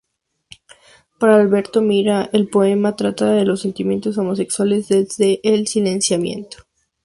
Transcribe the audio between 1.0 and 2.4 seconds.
Para Alberto Mira,